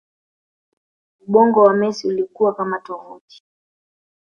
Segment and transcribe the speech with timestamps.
[1.27, 3.43] ubongo wa Messi ulikuwa kama tovuti